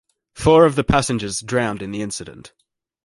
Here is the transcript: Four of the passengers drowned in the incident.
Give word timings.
Four 0.33 0.65
of 0.65 0.73
the 0.73 0.83
passengers 0.83 1.41
drowned 1.41 1.83
in 1.83 1.91
the 1.91 2.01
incident. 2.01 2.53